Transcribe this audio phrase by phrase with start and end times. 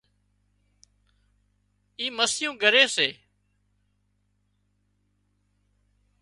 [1.99, 3.09] اِي مسيون ڳريس سي